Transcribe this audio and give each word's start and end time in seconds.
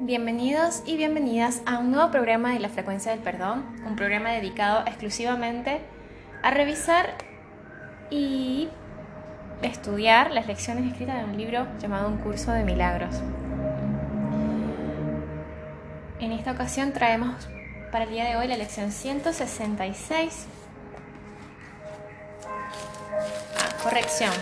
Bienvenidos 0.00 0.84
y 0.86 0.96
bienvenidas 0.96 1.60
a 1.66 1.80
un 1.80 1.90
nuevo 1.90 2.12
programa 2.12 2.52
de 2.52 2.60
la 2.60 2.68
frecuencia 2.68 3.10
del 3.10 3.20
perdón, 3.20 3.64
un 3.84 3.96
programa 3.96 4.30
dedicado 4.30 4.86
exclusivamente 4.86 5.80
a 6.40 6.52
revisar 6.52 7.14
y 8.08 8.68
estudiar 9.60 10.30
las 10.30 10.46
lecciones 10.46 10.92
escritas 10.92 11.16
en 11.16 11.30
un 11.30 11.36
libro 11.36 11.66
llamado 11.80 12.06
Un 12.06 12.18
curso 12.18 12.52
de 12.52 12.62
milagros. 12.62 13.12
En 16.20 16.30
esta 16.30 16.52
ocasión 16.52 16.92
traemos 16.92 17.48
para 17.90 18.04
el 18.04 18.10
día 18.10 18.26
de 18.26 18.36
hoy 18.36 18.46
la 18.46 18.56
lección 18.56 18.92
166. 18.92 20.46
Ah, 22.46 23.82
corrección, 23.82 24.32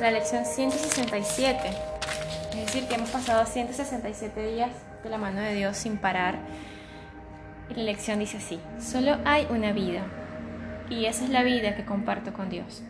la 0.00 0.10
lección 0.10 0.44
167. 0.44 1.60
Es 2.50 2.66
decir, 2.66 2.88
que 2.88 2.96
hemos 2.96 3.10
pasado 3.10 3.46
167 3.46 4.44
días 4.44 4.70
de 5.04 5.10
la 5.10 5.18
mano 5.18 5.40
de 5.40 5.54
Dios 5.54 5.76
sin 5.76 5.98
parar. 5.98 6.38
Y 7.70 7.74
la 7.74 7.84
lección 7.84 8.18
dice 8.18 8.38
así, 8.38 8.58
solo 8.80 9.18
hay 9.24 9.46
una 9.50 9.72
vida, 9.72 10.02
y 10.90 11.04
esa 11.04 11.24
es 11.24 11.30
la 11.30 11.42
vida 11.42 11.76
que 11.76 11.84
comparto 11.84 12.32
con 12.32 12.48
Dios. 12.50 12.82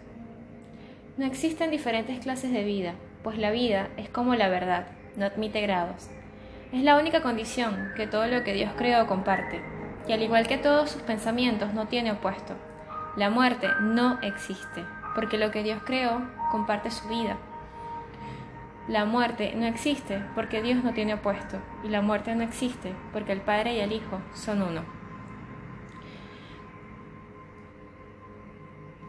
No 1.16 1.26
existen 1.26 1.70
diferentes 1.70 2.20
clases 2.20 2.52
de 2.52 2.64
vida, 2.64 2.94
pues 3.22 3.38
la 3.38 3.50
vida 3.50 3.88
es 3.96 4.08
como 4.08 4.34
la 4.34 4.48
verdad, 4.48 4.86
no 5.16 5.26
admite 5.26 5.60
grados. 5.60 6.08
Es 6.72 6.82
la 6.82 6.98
única 6.98 7.22
condición 7.22 7.92
que 7.96 8.06
todo 8.06 8.26
lo 8.26 8.42
que 8.42 8.52
Dios 8.52 8.72
creó 8.76 9.06
comparte, 9.06 9.60
y 10.08 10.12
al 10.12 10.22
igual 10.22 10.46
que 10.46 10.58
todos 10.58 10.90
sus 10.90 11.02
pensamientos 11.02 11.72
no 11.74 11.86
tiene 11.86 12.12
opuesto. 12.12 12.54
La 13.16 13.30
muerte 13.30 13.68
no 13.80 14.18
existe, 14.22 14.84
porque 15.14 15.38
lo 15.38 15.50
que 15.52 15.62
Dios 15.62 15.80
creó 15.84 16.20
comparte 16.50 16.90
su 16.90 17.08
vida. 17.08 17.36
La 18.86 19.06
muerte 19.06 19.54
no 19.56 19.64
existe 19.64 20.22
porque 20.34 20.60
Dios 20.60 20.84
no 20.84 20.92
tiene 20.92 21.14
opuesto 21.14 21.58
y 21.82 21.88
la 21.88 22.02
muerte 22.02 22.34
no 22.34 22.44
existe 22.44 22.92
porque 23.14 23.32
el 23.32 23.40
Padre 23.40 23.74
y 23.74 23.80
el 23.80 23.92
Hijo 23.92 24.20
son 24.34 24.60
uno. 24.60 24.82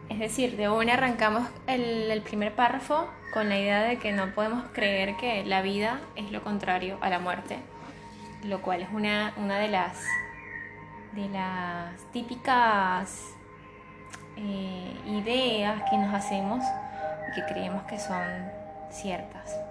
Es 0.08 0.18
decir, 0.18 0.56
de 0.56 0.70
una 0.70 0.94
arrancamos 0.94 1.46
el, 1.66 2.22
primer 2.22 2.54
párrafo 2.54 3.06
con 3.34 3.50
la 3.50 3.58
idea 3.58 3.82
de 3.82 3.98
que 3.98 4.12
no 4.12 4.34
podemos 4.34 4.64
creer 4.72 5.16
que 5.18 5.44
la 5.44 5.60
vida 5.60 6.00
es 6.14 6.32
lo 6.32 6.42
contrario 6.42 6.96
a 7.02 7.10
la 7.10 7.18
muerte, 7.18 7.58
lo 8.44 8.62
cual 8.62 8.80
es 8.80 8.88
una, 8.94 9.34
una 9.36 9.58
de, 9.58 9.68
las, 9.68 10.00
de 11.12 11.28
las 11.28 12.00
típicas 12.12 13.34
eh, 14.38 14.96
ideas 15.06 15.82
que 15.90 15.98
nos 15.98 16.14
hacemos 16.14 16.64
y 17.28 17.34
que 17.34 17.44
creemos 17.52 17.82
que 17.82 17.98
son 17.98 18.24
ciertas. 18.90 19.65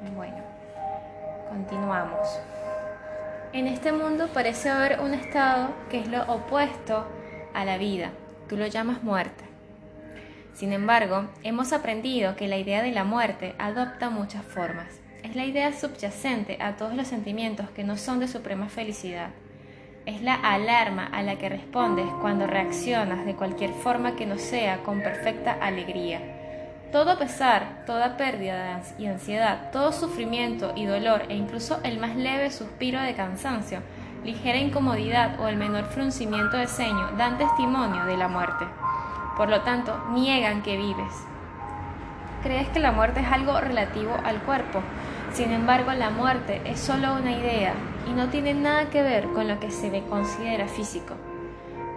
Bueno, 0.00 0.36
continuamos. 1.48 2.28
En 3.52 3.66
este 3.66 3.92
mundo 3.92 4.28
parece 4.32 4.68
haber 4.68 5.00
un 5.00 5.14
estado 5.14 5.70
que 5.88 6.00
es 6.00 6.08
lo 6.08 6.22
opuesto 6.24 7.06
a 7.54 7.64
la 7.64 7.78
vida. 7.78 8.10
Tú 8.48 8.56
lo 8.56 8.66
llamas 8.66 9.02
muerte. 9.02 9.44
Sin 10.52 10.72
embargo, 10.72 11.26
hemos 11.42 11.72
aprendido 11.72 12.36
que 12.36 12.48
la 12.48 12.58
idea 12.58 12.82
de 12.82 12.92
la 12.92 13.04
muerte 13.04 13.54
adopta 13.58 14.10
muchas 14.10 14.44
formas. 14.44 15.00
Es 15.22 15.36
la 15.36 15.44
idea 15.44 15.72
subyacente 15.72 16.58
a 16.60 16.76
todos 16.76 16.94
los 16.94 17.08
sentimientos 17.08 17.70
que 17.70 17.84
no 17.84 17.96
son 17.96 18.20
de 18.20 18.28
suprema 18.28 18.68
felicidad. 18.68 19.30
Es 20.04 20.20
la 20.20 20.34
alarma 20.34 21.06
a 21.06 21.22
la 21.22 21.38
que 21.38 21.48
respondes 21.48 22.06
cuando 22.20 22.46
reaccionas 22.46 23.24
de 23.24 23.34
cualquier 23.34 23.70
forma 23.70 24.16
que 24.16 24.26
no 24.26 24.38
sea 24.38 24.82
con 24.82 25.00
perfecta 25.00 25.52
alegría 25.54 26.33
todo 26.94 27.18
pesar, 27.18 27.82
toda 27.86 28.16
pérdida 28.16 28.80
y 29.00 29.06
ansiedad, 29.06 29.72
todo 29.72 29.90
sufrimiento 29.90 30.74
y 30.76 30.86
dolor 30.86 31.22
e 31.28 31.34
incluso 31.34 31.80
el 31.82 31.98
más 31.98 32.14
leve 32.14 32.52
suspiro 32.52 33.00
de 33.00 33.16
cansancio, 33.16 33.80
ligera 34.24 34.58
incomodidad 34.58 35.40
o 35.40 35.48
el 35.48 35.56
menor 35.56 35.86
fruncimiento 35.86 36.56
de 36.56 36.68
ceño 36.68 37.10
dan 37.18 37.36
testimonio 37.36 38.04
de 38.04 38.16
la 38.16 38.28
muerte. 38.28 38.64
Por 39.36 39.48
lo 39.48 39.62
tanto, 39.62 40.04
niegan 40.12 40.62
que 40.62 40.76
vives. 40.76 41.12
Crees 42.44 42.68
que 42.68 42.78
la 42.78 42.92
muerte 42.92 43.22
es 43.22 43.26
algo 43.26 43.60
relativo 43.60 44.16
al 44.24 44.38
cuerpo. 44.42 44.80
Sin 45.32 45.50
embargo, 45.50 45.92
la 45.94 46.10
muerte 46.10 46.60
es 46.64 46.78
solo 46.78 47.14
una 47.14 47.32
idea 47.32 47.74
y 48.08 48.12
no 48.12 48.28
tiene 48.28 48.54
nada 48.54 48.88
que 48.90 49.02
ver 49.02 49.26
con 49.30 49.48
lo 49.48 49.58
que 49.58 49.72
se 49.72 49.90
le 49.90 50.04
considera 50.04 50.68
físico. 50.68 51.14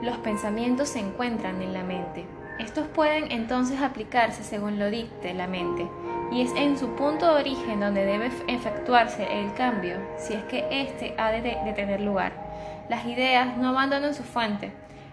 Los 0.02 0.18
pensamientos 0.18 0.90
se 0.90 1.02
encuentran 1.02 1.62
en 1.62 1.74
la 1.74 1.84
mente, 1.84 2.26
estos 2.60 2.88
pueden 2.88 3.32
entonces 3.32 3.82
aplicarse 3.82 4.44
según 4.44 4.80
lo 4.80 4.90
dicte 4.90 5.34
la 5.34 5.48
mente, 5.48 5.88
y 6.32 6.42
es 6.42 6.52
en 6.56 6.78
su 6.78 6.90
punto 6.96 7.26
de 7.26 7.42
origen 7.42 7.80
donde 7.80 8.06
debe 8.06 8.32
efectuarse 8.48 9.40
el 9.40 9.54
cambio, 9.54 9.98
si 10.18 10.34
es 10.34 10.44
que 10.46 10.68
éste 10.70 11.16
ha 11.18 11.32
de, 11.32 11.42
tener 11.76 12.02
lugar. 12.02 12.34
Las 12.90 13.06
ideas 13.06 13.58
no 13.58 13.70
abandonan 13.70 14.14
su 14.14 14.24
fuente. 14.24 14.72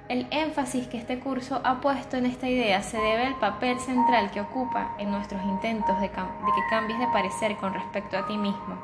El 0.09 0.27
énfasis 0.31 0.87
que 0.87 0.99
este 0.99 1.19
curso 1.19 1.61
ha 1.65 1.81
puesto 1.81 2.17
en 2.17 2.27
esta 2.27 2.49
idea 2.49 2.83
se 2.83 2.99
debe 2.99 3.27
al 3.27 3.39
papel 3.39 3.79
central 3.81 4.31
que 4.31 4.41
ocupa 4.41 4.95
en 4.99 5.11
nuestros 5.11 5.43
intentos 5.45 5.99
de, 6.01 6.09
de 6.09 6.11
que 6.11 6.69
cambies 6.71 6.99
de 6.99 7.07
parecer 7.07 7.57
con 7.57 7.73
respecto 7.73 8.19
a 8.19 8.27
ti 8.27 8.37
mismo. 8.37 8.77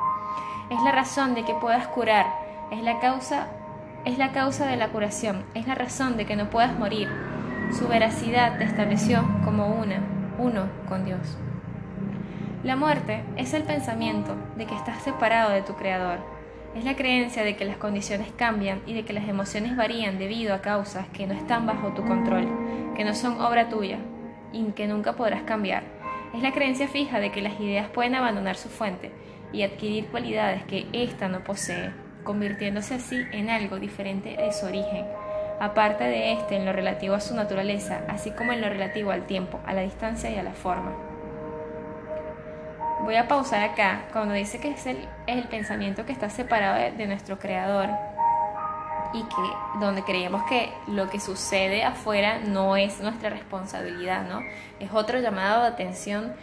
Es 0.70 0.80
la 0.82 0.92
razón 0.92 1.34
de 1.34 1.44
que 1.44 1.54
puedas 1.54 1.88
curar, 1.88 2.26
es 2.70 2.82
la 2.82 3.00
causa 3.00 3.48
es 4.04 4.16
la 4.16 4.32
causa 4.32 4.66
de 4.66 4.76
la 4.76 4.88
curación, 4.88 5.44
es 5.54 5.66
la 5.66 5.74
razón 5.74 6.16
de 6.16 6.24
que 6.24 6.36
no 6.36 6.48
puedas 6.48 6.78
morir, 6.78 7.08
su 7.72 7.86
veracidad 7.86 8.58
te 8.58 8.64
estableció 8.64 9.24
como 9.44 9.66
una, 9.66 10.02
uno 10.38 10.68
con 10.88 11.04
Dios. 11.04 11.38
La 12.64 12.76
muerte 12.76 13.22
es 13.36 13.54
el 13.54 13.62
pensamiento 13.62 14.34
de 14.56 14.66
que 14.66 14.74
estás 14.74 15.02
separado 15.02 15.52
de 15.52 15.62
tu 15.62 15.74
Creador. 15.74 16.18
Es 16.74 16.84
la 16.84 16.94
creencia 16.94 17.42
de 17.42 17.56
que 17.56 17.64
las 17.64 17.76
condiciones 17.76 18.28
cambian 18.36 18.80
y 18.86 18.94
de 18.94 19.04
que 19.04 19.12
las 19.12 19.28
emociones 19.28 19.76
varían 19.76 20.18
debido 20.18 20.54
a 20.54 20.60
causas 20.60 21.06
que 21.08 21.26
no 21.26 21.34
están 21.34 21.66
bajo 21.66 21.88
tu 21.94 22.04
control, 22.04 22.48
que 22.96 23.04
no 23.04 23.14
son 23.14 23.40
obra 23.40 23.68
tuya 23.68 23.98
y 24.52 24.64
que 24.72 24.86
nunca 24.86 25.14
podrás 25.14 25.42
cambiar. 25.42 25.84
Es 26.34 26.42
la 26.42 26.52
creencia 26.52 26.86
fija 26.86 27.18
de 27.18 27.32
que 27.32 27.42
las 27.42 27.58
ideas 27.60 27.88
pueden 27.88 28.14
abandonar 28.14 28.56
su 28.56 28.68
fuente 28.68 29.10
y 29.52 29.62
adquirir 29.62 30.06
cualidades 30.06 30.64
que 30.64 30.86
ésta 30.92 31.28
no 31.28 31.42
posee, 31.42 31.92
convirtiéndose 32.24 32.94
así 32.94 33.20
en 33.32 33.48
algo 33.48 33.78
diferente 33.78 34.36
de 34.36 34.52
su 34.52 34.66
origen 34.66 35.06
aparte 35.60 36.04
de 36.04 36.32
este 36.32 36.56
en 36.56 36.64
lo 36.64 36.72
relativo 36.72 37.14
a 37.14 37.20
su 37.20 37.34
naturaleza, 37.34 38.00
así 38.08 38.30
como 38.30 38.52
en 38.52 38.62
lo 38.62 38.68
relativo 38.68 39.10
al 39.10 39.26
tiempo, 39.26 39.60
a 39.66 39.74
la 39.74 39.82
distancia 39.82 40.30
y 40.30 40.38
a 40.38 40.42
la 40.42 40.52
forma. 40.52 40.92
Voy 43.02 43.14
a 43.16 43.28
pausar 43.28 43.62
acá 43.62 44.06
cuando 44.12 44.34
dice 44.34 44.58
que 44.58 44.70
es 44.70 44.86
el, 44.86 45.44
pensamiento 45.48 46.06
que 46.06 46.12
está 46.12 46.30
separado 46.30 46.96
de, 46.96 47.06
nuestro 47.06 47.38
creador 47.38 47.88
y 49.12 49.22
que 49.22 49.80
donde 49.80 50.02
creemos 50.02 50.42
que 50.44 50.72
lo 50.86 51.10
que 51.10 51.20
sucede 51.20 51.84
afuera 51.84 52.38
no 52.38 52.76
es 52.76 53.00
nuestra 53.00 53.28
responsabilidad, 53.28 54.26
¿no? 54.26 54.42
Es 54.78 54.92
otro 54.92 55.18
llamado 55.18 55.62
de 55.62 55.68
atención 55.68 56.34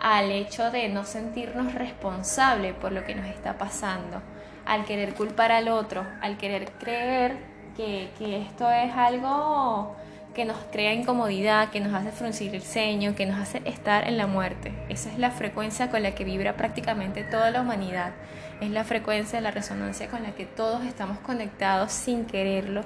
al 0.00 0.30
hecho 0.30 0.70
de 0.70 0.88
no 0.88 1.04
sentirnos 1.04 1.74
responsables 1.74 2.74
por 2.74 2.92
lo 2.92 3.04
que 3.04 3.14
nos 3.14 3.26
está 3.26 3.58
pasando, 3.58 4.22
al 4.64 4.84
querer 4.84 5.14
culpar 5.14 5.52
al 5.52 5.68
otro, 5.68 6.06
al 6.20 6.38
querer 6.38 6.70
creer 6.72 7.51
que, 7.76 8.10
esto 8.20 8.70
es 8.70 8.92
algo 8.94 9.94
que 10.34 10.44
nos 10.44 10.56
crea 10.70 10.94
incomodidad, 10.94 11.70
que 11.70 11.80
nos 11.80 11.92
hace 11.92 12.10
fruncir 12.10 12.54
el 12.54 12.62
ceño, 12.62 13.14
que 13.14 13.26
nos 13.26 13.38
hace 13.38 13.60
estar 13.66 14.08
en 14.08 14.16
la 14.16 14.26
muerte. 14.26 14.72
Esa 14.88 15.10
es 15.10 15.18
la 15.18 15.30
frecuencia 15.30 15.90
con 15.90 16.02
la 16.02 16.14
que 16.14 16.24
vibra 16.24 16.56
prácticamente 16.56 17.22
toda 17.22 17.50
la 17.50 17.60
humanidad. 17.60 18.12
Es 18.60 18.70
la 18.70 18.84
frecuencia, 18.84 19.40
la 19.40 19.50
resonancia 19.50 20.08
con 20.08 20.22
la 20.22 20.30
que 20.32 20.46
todos 20.46 20.84
estamos 20.84 21.18
conectados 21.18 21.92
sin 21.92 22.24
quererlo, 22.24 22.82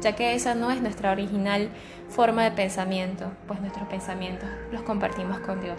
ya 0.00 0.14
que 0.14 0.34
esa 0.34 0.54
no 0.54 0.70
es 0.70 0.82
nuestra 0.82 1.12
original 1.12 1.68
forma 2.08 2.44
de 2.44 2.50
pensamiento, 2.50 3.30
pues 3.46 3.60
nuestros 3.60 3.88
pensamientos 3.88 4.48
los 4.72 4.82
compartimos 4.82 5.38
con 5.40 5.62
Dios. 5.62 5.78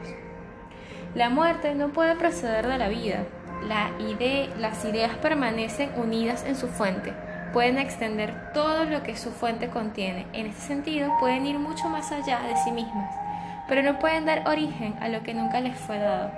La 1.14 1.30
muerte 1.30 1.76
no 1.76 1.90
puede 1.90 2.16
proceder 2.16 2.68
de 2.68 2.78
la 2.78 2.88
vida. 2.88 3.26
Las 3.68 4.86
ideas 4.86 5.16
permanecen 5.18 5.92
unidas 5.98 6.44
en 6.46 6.56
su 6.56 6.68
fuente 6.68 7.14
pueden 7.54 7.78
extender 7.78 8.52
todo 8.54 8.86
lo 8.86 9.04
que 9.04 9.18
su 9.18 9.32
fuente 9.32 9.70
contiene. 9.70 10.28
En 10.34 10.48
este 10.48 10.62
sentido, 10.62 11.12
pueden 11.20 11.46
ir 11.46 11.60
mucho 11.60 11.90
más 11.90 12.12
allá 12.12 12.40
de 12.42 12.56
sí 12.58 12.72
mismas, 12.72 13.14
pero 13.68 13.84
no 13.84 14.00
pueden 14.00 14.26
dar 14.26 14.48
origen 14.48 14.96
a 15.02 15.10
lo 15.10 15.24
que 15.24 15.34
nunca 15.34 15.60
les 15.60 15.78
fue 15.78 16.00
dado. 16.00 16.32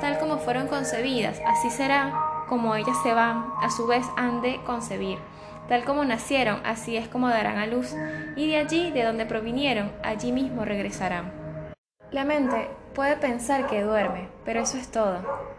Tal 0.00 0.18
como 0.18 0.38
fueron 0.38 0.68
concebidas, 0.68 1.40
así 1.46 1.70
será 1.70 2.12
como 2.48 2.74
ellas 2.74 2.96
se 3.02 3.12
van, 3.12 3.46
a 3.62 3.70
su 3.70 3.86
vez 3.86 4.06
han 4.16 4.42
de 4.42 4.60
concebir. 4.64 5.18
Tal 5.68 5.84
como 5.84 6.04
nacieron, 6.04 6.60
así 6.64 6.96
es 6.96 7.06
como 7.06 7.28
darán 7.28 7.58
a 7.58 7.66
luz, 7.66 7.94
y 8.34 8.48
de 8.48 8.56
allí, 8.56 8.90
de 8.90 9.04
donde 9.04 9.26
provinieron, 9.26 9.92
allí 10.02 10.32
mismo 10.32 10.64
regresarán. 10.64 11.32
La 12.10 12.24
mente 12.24 12.68
puede 12.94 13.16
pensar 13.16 13.68
que 13.68 13.82
duerme, 13.82 14.28
pero 14.44 14.60
eso 14.60 14.78
es 14.78 14.90
todo. 14.90 15.49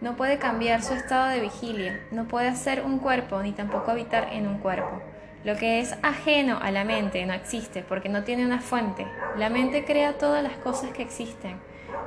No 0.00 0.16
puede 0.16 0.38
cambiar 0.38 0.82
su 0.82 0.94
estado 0.94 1.28
de 1.28 1.40
vigilia, 1.40 2.00
no 2.10 2.26
puede 2.26 2.48
hacer 2.48 2.82
un 2.82 3.00
cuerpo 3.00 3.42
ni 3.42 3.52
tampoco 3.52 3.90
habitar 3.90 4.28
en 4.32 4.46
un 4.46 4.56
cuerpo. 4.56 5.02
Lo 5.44 5.56
que 5.56 5.80
es 5.80 5.94
ajeno 6.02 6.58
a 6.62 6.70
la 6.70 6.84
mente 6.84 7.24
no 7.26 7.34
existe 7.34 7.82
porque 7.82 8.08
no 8.08 8.24
tiene 8.24 8.46
una 8.46 8.60
fuente. 8.60 9.06
La 9.36 9.50
mente 9.50 9.84
crea 9.84 10.16
todas 10.16 10.42
las 10.42 10.54
cosas 10.54 10.92
que 10.92 11.02
existen, 11.02 11.58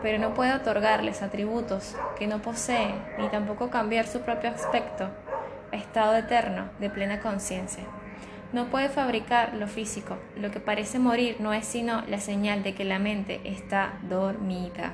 pero 0.02 0.18
no 0.18 0.34
puede 0.34 0.54
otorgarles 0.54 1.22
atributos 1.22 1.96
que 2.18 2.26
no 2.26 2.42
posee, 2.42 2.96
ni 3.20 3.28
tampoco 3.30 3.70
cambiar 3.70 4.08
su 4.08 4.22
propio 4.22 4.50
aspecto, 4.50 5.10
estado 5.72 6.16
eterno 6.16 6.70
de 6.80 6.90
plena 6.90 7.20
conciencia. 7.20 7.84
No 8.54 8.66
puede 8.66 8.90
fabricar 8.90 9.54
lo 9.54 9.68
físico. 9.68 10.18
Lo 10.36 10.50
que 10.50 10.60
parece 10.60 10.98
morir 10.98 11.38
no 11.40 11.54
es 11.54 11.66
sino 11.66 12.04
la 12.08 12.20
señal 12.20 12.64
de 12.64 12.74
que 12.74 12.86
la 12.86 12.98
mente 12.98 13.40
está 13.46 14.00
dormida. 14.04 14.94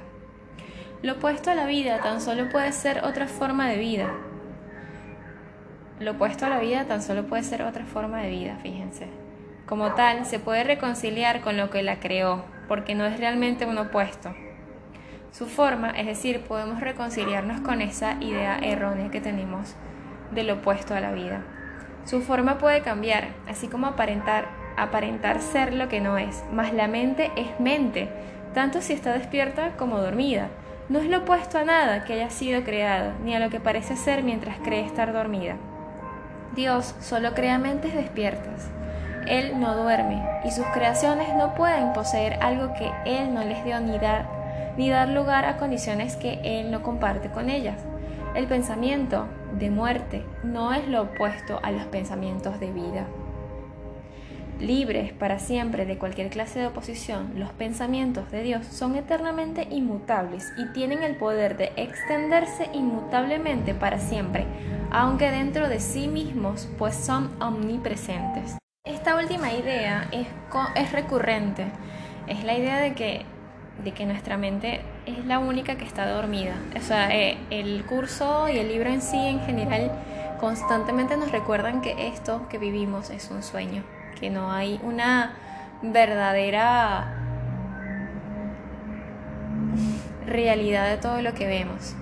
Lo 1.02 1.14
opuesto 1.14 1.50
a 1.50 1.56
la 1.56 1.66
vida 1.66 2.02
tan 2.02 2.20
solo 2.20 2.50
puede 2.50 2.74
ser 2.74 3.06
otra 3.06 3.28
forma 3.28 3.70
de 3.70 3.78
vida. 3.78 4.12
Lo 6.02 6.12
opuesto 6.12 6.46
a 6.46 6.50
la 6.50 6.60
vida 6.60 6.84
tan 6.86 7.02
solo 7.02 7.26
puede 7.26 7.44
ser 7.44 7.62
otra 7.62 7.86
forma 7.86 8.22
de 8.22 8.30
vida, 8.30 8.58
fíjense. 8.62 9.08
Como 9.66 9.94
tal, 9.94 10.26
se 10.26 10.40
puede 10.40 10.66
reconciliar 10.66 11.40
con 11.40 11.56
lo 11.56 11.70
que 11.70 11.84
la 11.84 12.02
creó, 12.02 12.44
porque 12.68 12.96
no 12.96 13.06
es 13.06 13.18
realmente 13.18 13.66
un 13.66 13.78
opuesto. 13.78 14.36
Su 15.32 15.46
forma, 15.46 15.92
es 15.92 16.06
decir, 16.06 16.42
podemos 16.42 16.82
reconciliarnos 16.82 17.62
con 17.62 17.82
esa 17.82 18.18
idea 18.20 18.60
errónea 18.60 19.10
que 19.10 19.22
tenemos 19.22 19.76
del 20.32 20.50
opuesto 20.50 20.96
a 20.96 21.00
la 21.00 21.14
vida. 21.14 21.44
Su 22.04 22.22
forma 22.22 22.58
puede 22.58 22.82
cambiar, 22.82 23.30
así 23.48 23.70
como 23.70 23.88
aparentar, 23.88 24.50
aparentar 24.76 25.40
ser 25.40 25.74
lo 25.74 25.88
que 25.88 26.02
no 26.02 26.18
es, 26.18 26.44
mas 26.52 26.74
la 26.74 26.90
mente 26.90 27.32
es 27.38 27.58
mente, 27.58 28.10
tanto 28.54 28.82
si 28.82 28.92
está 28.92 29.14
despierta 29.14 29.78
como 29.78 30.00
dormida. 30.00 30.50
No 30.90 30.98
es 30.98 31.06
lo 31.06 31.20
opuesto 31.20 31.60
a 31.60 31.64
nada 31.64 32.04
que 32.04 32.14
haya 32.14 32.32
sido 32.32 32.64
creado, 32.64 33.12
ni 33.24 33.36
a 33.36 33.40
lo 33.40 33.52
que 33.52 33.60
parece 33.60 33.96
ser 33.96 34.24
mientras 34.24 34.58
cree 34.58 34.84
estar 34.84 35.14
dormida. 35.14 35.56
Dios 36.56 36.96
solo 37.00 37.36
crea 37.36 37.60
mentes 37.60 37.94
despiertas. 37.94 38.72
Él 39.28 39.60
no 39.60 39.76
duerme 39.76 40.28
y 40.44 40.50
sus 40.50 40.66
creaciones 40.74 41.36
no 41.36 41.54
pueden 41.54 41.94
poseer 41.94 42.40
algo 42.42 42.74
que 42.74 42.92
Él 43.06 43.36
no 43.36 43.44
les 43.44 43.64
dio 43.64 43.80
ni 43.80 44.00
dar, 44.00 44.26
ni 44.78 44.90
dar 44.90 45.10
lugar 45.10 45.46
a 45.46 45.58
condiciones 45.58 46.16
que 46.16 46.40
Él 46.44 46.72
no 46.72 46.82
comparte 46.82 47.30
con 47.30 47.52
ellas. 47.52 47.78
El 48.34 48.48
pensamiento 48.48 49.28
de 49.60 49.70
muerte 49.70 50.26
no 50.42 50.74
es 50.74 50.88
lo 50.88 51.04
opuesto 51.04 51.60
a 51.62 51.70
los 51.70 51.86
pensamientos 51.86 52.60
de 52.60 52.72
vida. 52.72 53.06
Libres 54.60 55.14
para 55.14 55.40
siempre 55.40 55.86
de 55.86 55.98
cualquier 55.98 56.30
clase 56.30 56.60
de 56.60 56.68
oposición, 56.68 57.32
los 57.36 57.50
pensamientos 57.52 58.30
de 58.30 58.44
Dios 58.44 58.66
son 58.66 58.98
eternamente 58.98 59.68
inmutables 59.72 60.52
y 60.58 60.68
tienen 60.74 61.02
el 61.02 61.16
poder 61.16 61.56
de 61.56 61.72
extenderse 61.78 62.70
inmutablemente 62.74 63.74
para 63.74 64.00
siempre, 64.00 64.46
aunque 64.92 65.32
dentro 65.32 65.70
de 65.70 65.80
sí 65.80 66.10
mismos, 66.10 66.68
pues 66.78 66.94
son 66.94 67.42
omnipresentes. 67.42 68.58
Esta 68.86 69.16
última 69.16 69.54
idea 69.54 70.10
es, 70.12 70.28
es 70.76 70.92
recurrente, 70.92 71.68
es 72.28 72.44
la 72.44 72.58
idea 72.58 72.80
de 72.82 72.94
que 72.94 73.26
de 73.84 73.94
que 73.94 74.06
nuestra 74.06 74.36
mente 74.38 74.82
es 75.06 75.26
la 75.26 75.40
única 75.40 75.78
que 75.78 75.86
está 75.86 76.06
dormida. 76.06 76.56
O 76.78 76.82
sea, 76.82 77.16
eh, 77.16 77.38
el 77.50 77.86
curso 77.86 78.50
y 78.50 78.58
el 78.58 78.68
libro 78.68 78.90
en 78.90 79.02
sí 79.02 79.18
en 79.18 79.40
general 79.40 79.92
constantemente 80.40 81.16
nos 81.16 81.32
recuerdan 81.32 81.82
que 81.82 82.10
esto 82.10 82.48
que 82.50 82.58
vivimos 82.58 83.10
es 83.10 83.30
un 83.32 83.42
sueño, 83.42 83.84
que 84.20 84.30
no 84.30 84.52
hay 84.52 84.80
una 84.84 85.34
verdadera 85.82 87.16
realidad 90.26 90.90
de 90.90 90.98
todo 90.98 91.22
lo 91.22 91.34
que 91.34 91.48
vemos, 91.48 91.96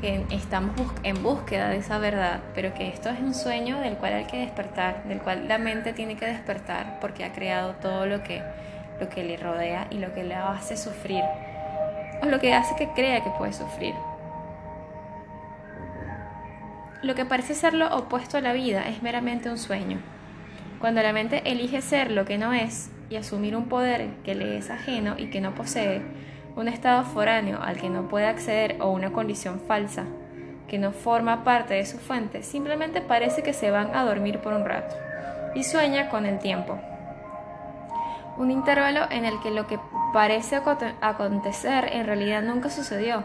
que 0.00 0.26
estamos 0.30 0.74
en 1.04 1.22
búsqueda 1.22 1.68
de 1.68 1.76
esa 1.76 1.98
verdad, 1.98 2.40
pero 2.54 2.74
que 2.74 2.88
esto 2.88 3.08
es 3.08 3.20
un 3.20 3.34
sueño 3.34 3.78
del 3.80 3.96
cual 3.96 4.14
hay 4.14 4.24
que 4.24 4.38
despertar, 4.38 5.04
del 5.04 5.20
cual 5.20 5.48
la 5.48 5.58
mente 5.58 5.92
tiene 5.92 6.16
que 6.16 6.26
despertar 6.26 6.98
porque 7.00 7.24
ha 7.24 7.32
creado 7.32 7.74
todo 7.74 8.06
lo 8.06 8.22
que 8.22 8.42
lo 9.02 9.08
que 9.08 9.24
le 9.24 9.36
rodea 9.36 9.88
y 9.90 9.98
lo 9.98 10.14
que 10.14 10.22
le 10.22 10.34
hace 10.34 10.76
sufrir, 10.76 11.24
o 12.22 12.26
lo 12.26 12.38
que 12.38 12.54
hace 12.54 12.76
que 12.76 12.88
crea 12.92 13.22
que 13.22 13.30
puede 13.30 13.52
sufrir. 13.52 13.94
Lo 17.02 17.16
que 17.16 17.24
parece 17.24 17.54
ser 17.54 17.74
lo 17.74 17.96
opuesto 17.96 18.38
a 18.38 18.40
la 18.40 18.52
vida 18.52 18.88
es 18.88 19.02
meramente 19.02 19.50
un 19.50 19.58
sueño. 19.58 19.98
Cuando 20.82 21.00
la 21.00 21.12
mente 21.12 21.42
elige 21.44 21.80
ser 21.80 22.10
lo 22.10 22.24
que 22.24 22.38
no 22.38 22.52
es 22.52 22.90
y 23.08 23.14
asumir 23.14 23.54
un 23.54 23.68
poder 23.68 24.08
que 24.24 24.34
le 24.34 24.58
es 24.58 24.68
ajeno 24.68 25.14
y 25.16 25.30
que 25.30 25.40
no 25.40 25.54
posee, 25.54 26.02
un 26.56 26.66
estado 26.66 27.04
foráneo 27.04 27.62
al 27.62 27.76
que 27.76 27.88
no 27.88 28.08
puede 28.08 28.26
acceder 28.26 28.78
o 28.80 28.90
una 28.90 29.12
condición 29.12 29.60
falsa 29.60 30.06
que 30.66 30.78
no 30.78 30.90
forma 30.90 31.44
parte 31.44 31.74
de 31.74 31.86
su 31.86 31.98
fuente, 31.98 32.42
simplemente 32.42 33.00
parece 33.00 33.44
que 33.44 33.52
se 33.52 33.70
van 33.70 33.94
a 33.94 34.04
dormir 34.04 34.40
por 34.40 34.54
un 34.54 34.64
rato 34.64 34.96
y 35.54 35.62
sueña 35.62 36.08
con 36.08 36.26
el 36.26 36.40
tiempo, 36.40 36.80
un 38.36 38.50
intervalo 38.50 39.08
en 39.08 39.24
el 39.24 39.38
que 39.40 39.52
lo 39.52 39.68
que 39.68 39.78
parece 40.12 40.60
acontecer 41.00 41.90
en 41.92 42.06
realidad 42.06 42.42
nunca 42.42 42.70
sucedió. 42.70 43.22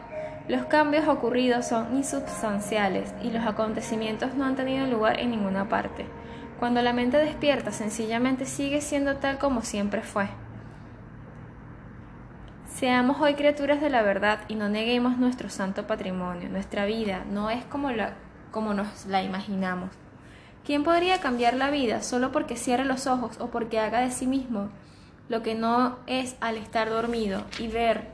Los 0.47 0.65
cambios 0.65 1.07
ocurridos 1.07 1.65
son 1.65 1.97
insubstanciales 1.97 3.15
y 3.23 3.31
los 3.31 3.47
acontecimientos 3.47 4.35
no 4.35 4.45
han 4.45 4.55
tenido 4.55 4.85
lugar 4.85 5.19
en 5.19 5.31
ninguna 5.31 5.67
parte. 5.67 6.05
Cuando 6.59 6.81
la 6.81 6.91
mente 6.91 7.17
despierta, 7.17 7.71
sencillamente 7.71 8.45
sigue 8.45 8.81
siendo 8.81 9.17
tal 9.17 9.37
como 9.37 9.61
siempre 9.61 10.01
fue. 10.01 10.27
Seamos 12.67 13.21
hoy 13.21 13.35
criaturas 13.35 13.79
de 13.79 13.89
la 13.89 14.01
verdad 14.01 14.39
y 14.47 14.55
no 14.55 14.67
neguemos 14.67 15.17
nuestro 15.17 15.49
santo 15.49 15.85
patrimonio. 15.87 16.49
Nuestra 16.49 16.85
vida 16.85 17.25
no 17.29 17.49
es 17.49 17.63
como, 17.65 17.91
la, 17.91 18.13
como 18.51 18.73
nos 18.73 19.05
la 19.05 19.21
imaginamos. 19.21 19.91
¿Quién 20.65 20.83
podría 20.83 21.19
cambiar 21.19 21.53
la 21.53 21.69
vida 21.69 22.01
solo 22.01 22.31
porque 22.31 22.55
cierre 22.55 22.85
los 22.85 23.07
ojos 23.07 23.37
o 23.39 23.47
porque 23.47 23.79
haga 23.79 24.01
de 24.01 24.11
sí 24.11 24.27
mismo 24.27 24.69
lo 25.29 25.43
que 25.43 25.55
no 25.55 25.97
es 26.07 26.35
al 26.39 26.57
estar 26.57 26.89
dormido 26.89 27.43
y 27.59 27.67
ver 27.67 28.09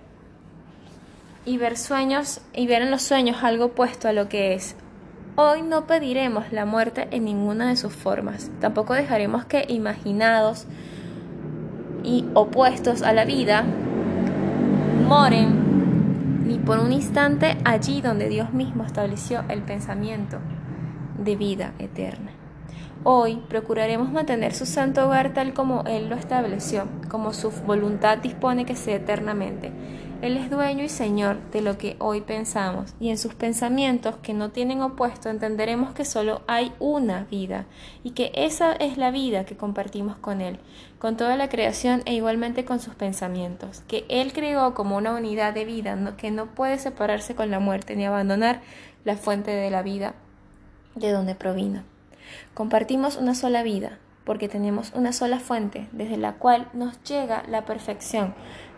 y 1.46 1.58
ver 1.58 1.78
sueños 1.78 2.42
y 2.54 2.68
ver 2.68 2.82
en 2.82 2.92
los 2.92 3.02
sueños 3.04 3.44
algo 3.44 3.66
opuesto 3.66 4.08
a 4.08 4.14
lo 4.14 4.30
que 4.30 4.54
es. 4.54 4.76
Hoy 5.36 5.64
no 5.64 5.88
pediremos 5.88 6.52
la 6.52 6.66
muerte 6.66 7.08
en 7.10 7.26
ninguna 7.26 7.70
de 7.70 7.76
sus 7.76 7.92
formas. 7.92 8.52
Tampoco 8.62 8.94
dejaremos 8.94 9.46
que 9.46 9.66
imaginados 9.68 10.68
y 12.04 12.26
opuestos 12.36 13.02
a 13.02 13.14
la 13.14 13.26
vida 13.26 13.64
moren 15.08 16.46
ni 16.46 16.60
por 16.60 16.78
un 16.78 16.94
instante 16.94 17.58
allí 17.66 18.00
donde 18.00 18.30
Dios 18.30 18.54
mismo 18.54 18.84
estableció 18.84 19.44
el 19.50 19.64
pensamiento 19.64 20.38
de 21.18 21.36
vida 21.36 21.74
eterna. 21.80 22.30
Hoy 23.04 23.42
procuraremos 23.50 24.12
mantener 24.12 24.54
su 24.54 24.68
santo 24.68 25.04
hogar 25.04 25.34
tal 25.34 25.56
como 25.56 25.84
Él 25.88 26.10
lo 26.10 26.16
estableció, 26.16 26.88
como 27.10 27.34
su 27.34 27.50
voluntad 27.66 28.20
dispone 28.20 28.66
que 28.66 28.76
sea 28.76 28.98
eternamente. 28.98 29.72
Él 30.24 30.38
es 30.38 30.50
dueño 30.50 30.86
y 30.86 30.88
Señor 30.88 31.52
de 31.52 31.62
lo 31.62 31.78
que 31.78 31.98
hoy 32.00 32.22
pensamos, 32.22 32.96
y 32.98 33.10
en 33.10 33.18
sus 33.18 33.34
pensamientos 33.34 34.16
que 34.24 34.34
no 34.34 34.52
tienen 34.52 34.82
opuesto 34.82 35.30
entenderemos 35.30 35.94
que 35.94 36.06
solo 36.06 36.44
hay 36.48 36.72
una 36.80 37.26
vida, 37.26 37.66
y 38.06 38.12
que 38.12 38.32
esa 38.34 38.72
es 38.72 38.98
la 38.98 39.12
vida 39.12 39.44
que 39.44 39.58
compartimos 39.58 40.16
con 40.16 40.40
Él, 40.40 40.60
con 40.98 41.18
toda 41.18 41.36
la 41.36 41.50
creación 41.50 42.04
e 42.06 42.14
igualmente 42.14 42.64
con 42.64 42.80
sus 42.80 42.96
pensamientos, 42.96 43.84
que 43.90 44.06
Él 44.08 44.32
creó 44.32 44.74
como 44.74 44.96
una 44.96 45.14
unidad 45.14 45.54
de 45.54 45.66
vida 45.66 46.16
que 46.16 46.32
no 46.32 46.46
puede 46.46 46.78
separarse 46.78 47.36
con 47.36 47.52
la 47.52 47.60
muerte 47.60 47.98
ni 47.98 48.06
abandonar 48.06 48.62
la 49.04 49.18
fuente 49.18 49.52
de 49.52 49.70
la 49.70 49.82
vida 49.82 50.16
de 50.96 51.12
donde 51.12 51.36
provino. 51.36 51.84
Compartimos 52.54 53.18
una 53.18 53.36
sola 53.36 53.62
vida, 53.62 54.00
porque 54.24 54.48
tenemos 54.48 54.94
una 54.96 55.12
sola 55.12 55.40
fuente 55.40 55.90
desde 55.92 56.16
la 56.16 56.36
cual 56.36 56.70
nos 56.72 57.04
llega 57.04 57.44
la 57.50 57.66
perfección, 57.66 58.34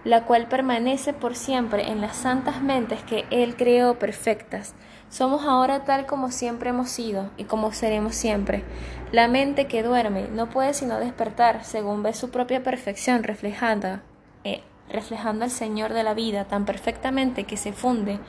la 0.05 0.23
cual 0.23 0.47
permanece 0.47 1.11
por 1.13 1.35
siempre 1.35 1.89
en 1.89 1.99
las 1.99 2.15
santas 2.15 2.61
mentes 2.61 3.03
que 3.03 3.25
Él 3.31 3.57
creó 3.57 3.99
perfectas. 3.99 4.75
Somos 5.09 5.43
ahora 5.43 5.83
tal 5.83 6.05
como 6.05 6.31
siempre 6.31 6.69
hemos 6.69 6.89
sido 6.89 7.31
y 7.37 7.45
como 7.45 7.73
seremos 7.73 8.15
siempre. 8.15 8.63
La 9.11 9.27
mente 9.27 9.67
que 9.67 9.83
duerme 9.83 10.27
no 10.29 10.49
puede 10.49 10.73
sino 10.73 10.99
despertar 10.99 11.63
según 11.63 12.03
ve 12.03 12.13
su 12.13 12.29
propia 12.29 12.63
perfección 12.63 13.23
reflejada, 13.23 14.03
eh, 14.43 14.61
reflejando 14.89 15.45
al 15.45 15.51
Señor 15.51 15.93
de 15.93 16.03
la 16.03 16.13
vida 16.13 16.45
tan 16.45 16.65
perfectamente 16.65 17.45
que 17.45 17.57
se 17.57 17.73
funde 17.73 18.19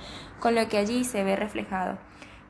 con 0.40 0.54
lo 0.54 0.68
que 0.68 0.78
allí 0.78 1.04
se 1.04 1.25
ve 1.25 1.37
reflejado. 1.37 1.99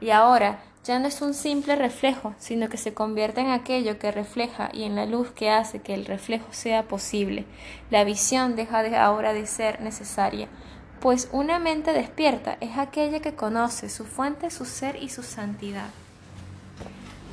Y 0.00 0.10
ahora 0.10 0.60
ya 0.86 1.00
no 1.00 1.08
es 1.08 1.20
un 1.20 1.34
simple 1.34 1.74
reflejo, 1.74 2.34
sino 2.38 2.68
que 2.68 2.76
se 2.76 2.94
convierte 2.94 3.40
en 3.40 3.50
aquello 3.50 3.98
que 3.98 4.12
refleja 4.12 4.70
y 4.72 4.84
en 4.84 4.94
la 4.94 5.04
luz 5.04 5.32
que 5.32 5.50
hace 5.50 5.80
que 5.80 5.94
el 5.94 6.06
reflejo 6.06 6.46
sea 6.52 6.84
posible. 6.84 7.44
La 7.90 8.04
visión 8.04 8.54
deja 8.54 8.84
de 8.84 8.96
ahora 8.96 9.32
de 9.32 9.46
ser 9.46 9.80
necesaria, 9.80 10.48
pues 11.00 11.28
una 11.32 11.58
mente 11.58 11.92
despierta 11.92 12.56
es 12.60 12.78
aquella 12.78 13.20
que 13.20 13.34
conoce 13.34 13.88
su 13.88 14.04
fuente, 14.04 14.50
su 14.50 14.64
ser 14.64 15.02
y 15.02 15.08
su 15.08 15.24
santidad. 15.24 15.88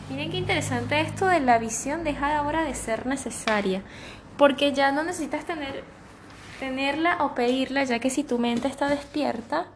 Miren 0.09 0.31
qué 0.31 0.37
interesante 0.37 0.99
esto 0.99 1.27
de 1.27 1.39
la 1.39 1.59
visión 1.59 2.03
deja 2.03 2.37
ahora 2.37 2.63
de 2.63 2.73
ser 2.73 3.05
necesaria, 3.05 3.83
porque 4.37 4.73
ya 4.73 4.91
no 4.91 5.03
necesitas 5.03 5.45
tener, 5.45 5.83
tenerla 6.59 7.23
o 7.23 7.35
pedirla, 7.35 7.83
ya 7.83 7.99
que 7.99 8.09
si 8.09 8.23
tu 8.23 8.39
mente 8.39 8.67
está 8.67 8.89
despierta, 8.89 9.67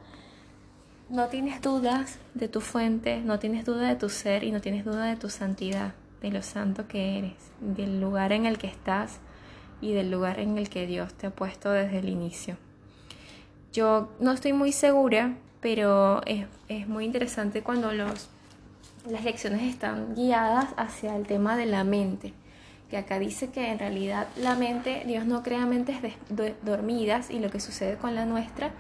no 1.10 1.28
tienes 1.28 1.62
dudas 1.62 2.20
de 2.34 2.48
tu 2.48 2.62
fuente, 2.62 3.22
no 3.22 3.40
tienes 3.40 3.66
duda 3.66 3.88
de 3.88 3.96
tu 3.96 4.10
ser 4.10 4.44
y 4.44 4.52
no 4.52 4.62
tienes 4.62 4.84
duda 4.84 5.06
de 5.06 5.16
tu 5.16 5.30
santidad, 5.30 5.94
de 6.22 6.32
lo 6.32 6.42
santo 6.42 6.88
que 6.88 7.18
eres, 7.18 7.52
del 7.62 8.02
lugar 8.02 8.34
en 8.34 8.46
el 8.46 8.58
que 8.58 8.68
estás 8.68 9.20
y 9.80 9.94
del 9.94 10.12
lugar 10.12 10.40
en 10.40 10.58
el 10.58 10.70
que 10.70 10.86
Dios 10.86 11.14
te 11.14 11.28
ha 11.28 11.30
puesto 11.30 11.72
desde 11.72 12.00
el 12.00 12.10
inicio. 12.10 12.58
Yo 13.72 14.10
no 14.20 14.32
estoy 14.32 14.54
muy 14.54 14.72
segura, 14.72 15.36
pero 15.62 16.26
es, 16.26 16.46
es 16.68 16.88
muy 16.88 17.06
interesante 17.06 17.62
cuando 17.62 17.94
los, 17.94 18.30
las 19.10 19.24
lecciones 19.24 19.62
están 19.62 20.16
guiadas 20.16 20.74
hacia 20.78 21.16
el 21.16 21.26
tema 21.26 21.56
de 21.56 21.68
la 21.68 21.84
mente 21.84 22.34
que 22.90 22.98
acá 22.98 23.20
dice 23.20 23.50
que 23.50 23.70
en 23.70 23.80
realidad 23.80 24.28
la 24.38 24.56
mente, 24.56 25.04
Dios 25.06 25.26
no 25.26 25.44
crea 25.44 25.66
mentes 25.66 25.98
dormidas 26.64 27.30
y 27.30 27.40
lo 27.40 27.50
que 27.50 27.60
sucede 27.60 27.98
con 27.98 28.16
la 28.16 28.26
nuestra 28.26 28.72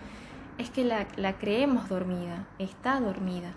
es 0.57 0.69
que 0.69 0.83
la, 0.83 1.37
creemos 1.37 1.89
dormida, 1.89 2.47
está 2.59 2.99
dormida. 2.99 3.53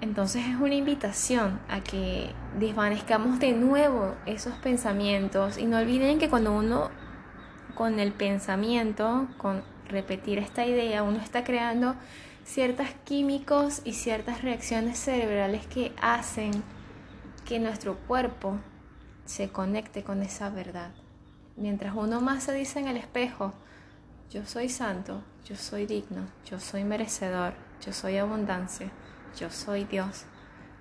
Entonces 0.00 0.44
es 0.46 0.56
una 0.56 0.74
invitación 0.74 1.60
a 1.68 1.80
que 1.80 2.30
desvanezcamos 2.58 3.38
de 3.38 3.52
nuevo 3.52 4.14
esos 4.26 4.54
pensamientos 4.54 5.56
y 5.56 5.66
no 5.66 5.78
olviden 5.78 6.18
que 6.18 6.28
cuando 6.28 6.52
uno 6.52 6.90
con 7.74 7.98
el 7.98 8.12
pensamiento, 8.12 9.28
con 9.38 9.62
repetir 9.88 10.38
esta 10.38 10.66
idea, 10.66 11.02
uno 11.02 11.18
está 11.18 11.44
creando 11.44 11.94
ciertos 12.44 12.88
químicos 13.04 13.80
y 13.84 13.94
ciertas 13.94 14.42
reacciones 14.42 14.98
cerebrales 14.98 15.66
que 15.66 15.92
hacen 16.00 16.52
que 17.46 17.58
nuestro 17.58 17.96
cuerpo 18.06 18.58
se 19.24 19.48
conecte 19.48 20.02
con 20.02 20.22
esa 20.22 20.50
verdad. 20.50 20.90
Mientras 21.56 21.94
uno 21.94 22.20
más 22.20 22.44
se 22.44 22.52
dice 22.52 22.80
en 22.80 22.88
el 22.88 22.96
espejo, 22.96 23.54
yo 24.34 24.44
soy 24.44 24.68
santo, 24.68 25.22
yo 25.44 25.54
soy 25.54 25.86
digno, 25.86 26.26
yo 26.44 26.58
soy 26.58 26.82
merecedor, 26.82 27.54
yo 27.80 27.92
soy 27.92 28.16
abundancia, 28.16 28.90
yo 29.38 29.48
soy 29.48 29.84
Dios, 29.84 30.24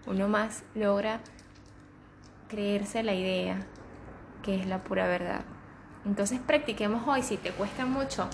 uno 0.08 0.28
más 0.28 0.64
logra 0.74 1.20
creerse 2.50 3.04
la 3.04 3.14
idea 3.14 3.60
que 4.42 4.60
es 4.60 4.66
la 4.66 4.84
pura 4.84 5.06
verdad. 5.06 5.42
Entonces 6.04 6.40
practiquemos 6.40 7.08
hoy, 7.08 7.22
si 7.22 7.38
te 7.38 7.52
cuesta 7.52 7.86
mucho 7.86 8.28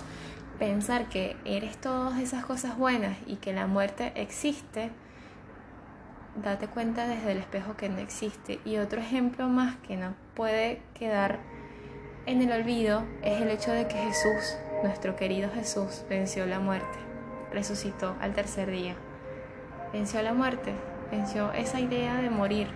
pensar 0.58 1.10
que 1.10 1.36
eres 1.44 1.78
todas 1.78 2.18
esas 2.18 2.46
cosas 2.46 2.78
buenas 2.78 3.18
y 3.26 3.36
que 3.36 3.52
la 3.52 3.66
muerte 3.66 4.14
existe, 4.16 4.90
date 6.42 6.66
cuenta 6.66 7.06
desde 7.06 7.32
el 7.32 7.38
espejo 7.38 7.76
que 7.76 7.90
no 7.90 7.98
existe. 7.98 8.58
Y 8.64 8.78
otro 8.78 9.02
ejemplo 9.02 9.48
más 9.48 9.76
que 9.86 9.98
no 9.98 10.14
puede 10.34 10.80
quedar 10.94 11.40
en 12.24 12.40
el 12.40 12.52
olvido 12.52 13.04
es 13.22 13.42
el 13.42 13.50
hecho 13.50 13.70
de 13.70 13.86
que 13.86 13.96
Jesús, 13.96 14.56
nuestro 14.82 15.16
querido 15.16 15.50
Jesús, 15.50 16.04
venció 16.08 16.46
la 16.46 16.60
muerte, 16.60 16.98
resucitó 17.52 18.16
al 18.20 18.32
tercer 18.32 18.70
día. 18.70 18.94
Venció 19.92 20.22
la 20.22 20.32
muerte, 20.32 20.72
venció 21.10 21.52
esa 21.52 21.80
idea 21.80 22.16
de 22.16 22.30
morir, 22.30 22.68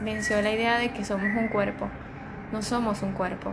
venció 0.00 0.40
la 0.42 0.50
idea 0.50 0.78
de 0.78 0.92
que 0.92 1.04
somos 1.04 1.28
un 1.36 1.48
cuerpo. 1.48 1.88
No 2.52 2.62
somos 2.62 3.02
un 3.02 3.12
cuerpo, 3.12 3.52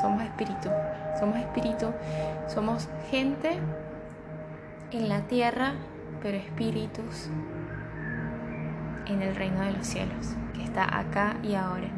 somos 0.00 0.22
espíritu, 0.22 0.70
somos 1.18 1.38
espíritu, 1.38 1.92
somos 2.46 2.88
gente 3.10 3.58
en 4.92 5.08
la 5.08 5.22
tierra, 5.22 5.72
pero 6.22 6.36
espíritus 6.36 7.28
en 9.06 9.22
el 9.22 9.34
reino 9.34 9.60
de 9.60 9.72
los 9.72 9.86
cielos, 9.86 10.34
que 10.54 10.62
está 10.62 10.98
acá 10.98 11.36
y 11.42 11.54
ahora. 11.54 11.88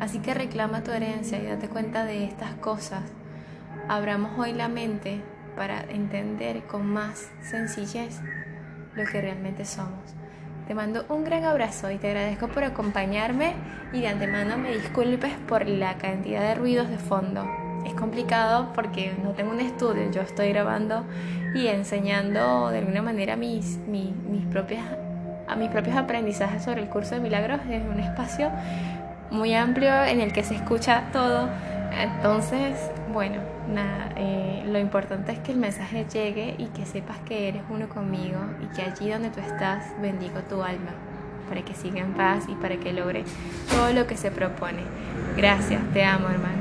Así 0.00 0.20
que 0.20 0.34
reclama 0.34 0.82
tu 0.82 0.92
herencia 0.92 1.38
y 1.38 1.46
date 1.46 1.68
cuenta 1.68 2.04
de 2.04 2.24
estas 2.24 2.54
cosas. 2.54 3.02
Abramos 3.88 4.38
hoy 4.38 4.52
la 4.52 4.68
mente 4.68 5.22
para 5.56 5.80
entender 5.82 6.64
con 6.64 6.86
más 6.86 7.30
sencillez 7.42 8.20
lo 8.94 9.04
que 9.04 9.20
realmente 9.20 9.64
somos. 9.64 10.14
Te 10.66 10.74
mando 10.74 11.06
un 11.08 11.24
gran 11.24 11.44
abrazo 11.44 11.90
y 11.92 11.98
te 11.98 12.08
agradezco 12.08 12.48
por 12.48 12.64
acompañarme 12.64 13.54
y 13.92 14.00
de 14.00 14.08
antemano 14.08 14.58
me 14.58 14.72
disculpes 14.72 15.32
por 15.46 15.66
la 15.68 15.96
cantidad 15.96 16.40
de 16.40 16.56
ruidos 16.56 16.88
de 16.88 16.98
fondo. 16.98 17.46
Es 17.86 17.94
complicado 17.94 18.72
porque 18.74 19.14
no 19.22 19.30
tengo 19.30 19.52
un 19.52 19.60
estudio, 19.60 20.10
yo 20.10 20.22
estoy 20.22 20.48
grabando 20.48 21.04
y 21.54 21.68
enseñando 21.68 22.70
de 22.70 22.78
alguna 22.78 23.00
manera 23.00 23.36
mis, 23.36 23.78
mis, 23.86 24.10
propias 24.50 24.84
a 25.46 25.54
mis 25.54 25.70
propios 25.70 25.96
aprendizajes 25.96 26.64
sobre 26.64 26.82
el 26.82 26.88
curso 26.88 27.14
de 27.14 27.20
milagros. 27.20 27.60
Es 27.70 27.84
un 27.86 28.00
espacio 28.00 28.50
muy 29.30 29.54
amplio 29.54 30.04
en 30.04 30.20
el 30.20 30.32
que 30.32 30.42
se 30.42 30.56
escucha 30.56 31.04
todo. 31.12 31.48
Entonces, 31.92 32.78
bueno, 33.12 33.40
nada, 33.68 34.10
eh, 34.16 34.64
lo 34.66 34.78
importante 34.78 35.32
es 35.32 35.38
que 35.40 35.52
el 35.52 35.58
mensaje 35.58 36.06
llegue 36.12 36.54
y 36.58 36.66
que 36.66 36.86
sepas 36.86 37.18
que 37.20 37.48
eres 37.48 37.62
uno 37.70 37.88
conmigo 37.88 38.38
y 38.62 38.74
que 38.74 38.82
allí 38.82 39.10
donde 39.10 39.30
tú 39.30 39.40
estás 39.40 39.84
bendigo 40.00 40.40
tu 40.48 40.62
alma 40.62 40.92
para 41.48 41.62
que 41.62 41.74
siga 41.74 42.00
en 42.00 42.12
paz 42.14 42.44
y 42.48 42.54
para 42.56 42.76
que 42.76 42.92
logre 42.92 43.24
todo 43.70 43.92
lo 43.92 44.06
que 44.06 44.16
se 44.16 44.30
propone. 44.30 44.82
Gracias, 45.36 45.80
te 45.92 46.04
amo 46.04 46.28
hermano. 46.28 46.55